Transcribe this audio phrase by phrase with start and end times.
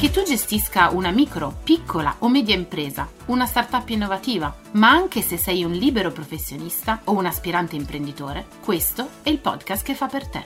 [0.00, 5.36] Che tu gestisca una micro, piccola o media impresa, una startup innovativa, ma anche se
[5.36, 10.26] sei un libero professionista o un aspirante imprenditore, questo è il podcast che fa per
[10.26, 10.42] te.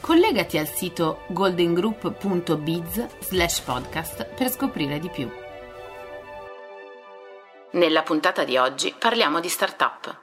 [0.00, 5.30] Collegati al sito goldengroup.biz slash podcast per scoprire di più.
[7.70, 10.18] Nella puntata di oggi parliamo di startup.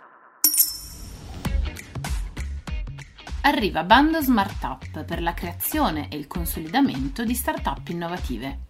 [3.42, 8.66] Arriva Bando Smart Up per la creazione e il consolidamento di startup innovative.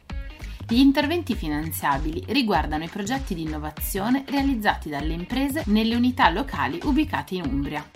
[0.70, 7.36] Gli interventi finanziabili riguardano i progetti di innovazione realizzati dalle imprese nelle unità locali ubicate
[7.36, 7.90] in Umbria.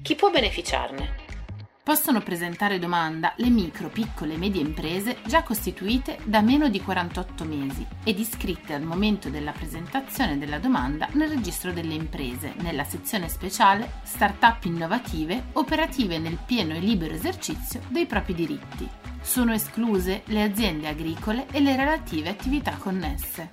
[0.00, 1.24] Chi può beneficiarne?
[1.82, 7.44] Possono presentare domanda le micro, piccole e medie imprese già costituite da meno di 48
[7.44, 13.28] mesi ed iscritte al momento della presentazione della domanda nel registro delle imprese, nella sezione
[13.28, 19.05] speciale Startup innovative operative nel pieno e libero esercizio dei propri diritti.
[19.26, 23.48] Sono escluse le aziende agricole e le relative attività connesse.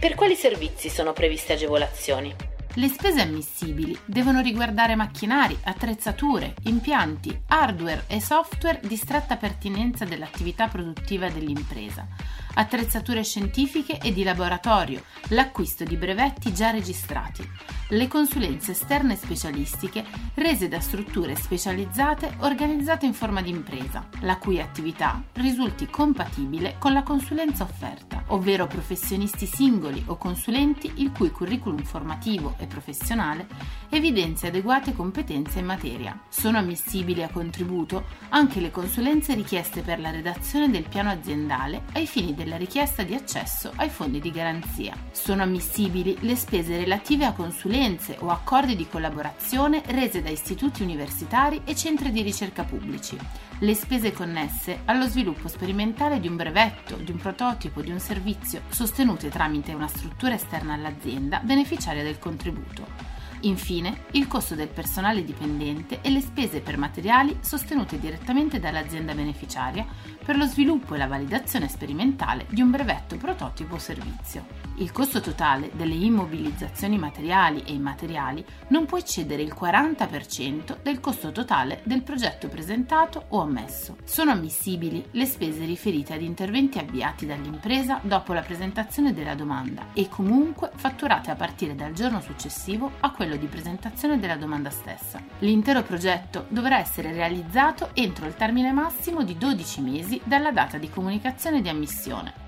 [0.00, 2.34] Per quali servizi sono previste agevolazioni?
[2.74, 10.66] Le spese ammissibili devono riguardare macchinari, attrezzature, impianti, hardware e software di stretta pertinenza dell'attività
[10.66, 12.08] produttiva dell'impresa,
[12.56, 17.48] attrezzature scientifiche e di laboratorio, l'acquisto di brevetti già registrati,
[17.90, 20.04] le consulenze esterne specialistiche
[20.34, 26.92] rese da strutture specializzate organizzate in forma di impresa, la cui attività risulti compatibile con
[26.92, 33.46] la consulenza offerta, ovvero professionisti singoli o consulenti il cui curriculum formativo e professionale
[33.90, 36.18] evidenzia adeguate competenze in materia.
[36.28, 42.06] Sono ammissibili a contributo anche le consulenze richieste per la redazione del piano aziendale ai
[42.06, 44.94] fini della richiesta di accesso ai fondi di garanzia.
[45.10, 51.62] Sono ammissibili le spese relative a consulenze o accordi di collaborazione rese da istituti universitari
[51.64, 53.18] e centri di ricerca pubblici,
[53.58, 58.62] le spese connesse allo sviluppo sperimentale di un brevetto, di un prototipo, di un servizio,
[58.68, 63.15] sostenute tramite una struttura esterna all'azienda beneficiaria del contributo.
[63.40, 69.86] Infine, il costo del personale dipendente e le spese per materiali sostenute direttamente dall'azienda beneficiaria
[70.24, 74.64] per lo sviluppo e la validazione sperimentale di un brevetto prototipo o servizio.
[74.78, 81.32] Il costo totale delle immobilizzazioni materiali e immateriali non può eccedere il 40% del costo
[81.32, 83.96] totale del progetto presentato o ammesso.
[84.04, 90.08] Sono ammissibili le spese riferite ad interventi avviati dall'impresa dopo la presentazione della domanda e
[90.08, 95.20] comunque fatturate a partire dal giorno successivo a quello di presentazione della domanda stessa.
[95.40, 100.88] L'intero progetto dovrà essere realizzato entro il termine massimo di 12 mesi dalla data di
[100.88, 102.44] comunicazione di ammissione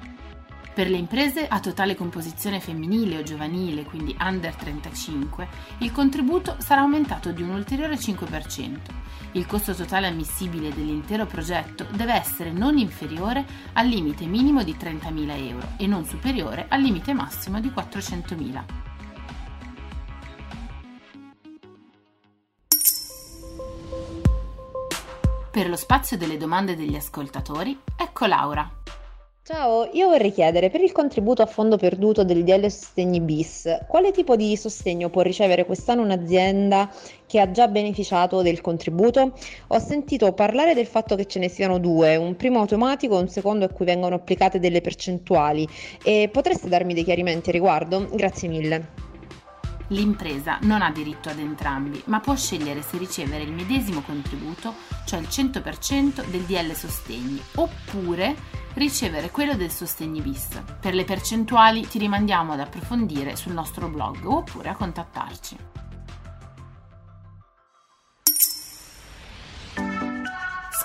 [0.78, 6.82] per le imprese a totale composizione femminile o giovanile, quindi under 35, il contributo sarà
[6.82, 8.76] aumentato di un ulteriore 5%.
[9.32, 15.48] Il costo totale ammissibile dell'intero progetto deve essere non inferiore al limite minimo di 30.000
[15.48, 18.87] euro e non superiore al limite massimo di 400.000.
[25.58, 28.70] Per lo spazio delle domande degli ascoltatori, ecco Laura.
[29.42, 34.12] Ciao, io vorrei chiedere, per il contributo a fondo perduto del DL Sostegni bis, quale
[34.12, 36.88] tipo di sostegno può ricevere quest'anno un'azienda
[37.26, 39.32] che ha già beneficiato del contributo?
[39.66, 43.28] Ho sentito parlare del fatto che ce ne siano due, un primo automatico e un
[43.28, 45.66] secondo a cui vengono applicate delle percentuali.
[46.04, 48.06] E potreste darmi dei chiarimenti a riguardo?
[48.12, 49.07] Grazie mille.
[49.88, 54.74] L'impresa non ha diritto ad entrambi, ma può scegliere se ricevere il medesimo contributo,
[55.06, 58.36] cioè il 100% del DL Sostegni, oppure
[58.74, 60.60] ricevere quello del Sostegni bis.
[60.80, 65.56] Per le percentuali ti rimandiamo ad approfondire sul nostro blog oppure a contattarci.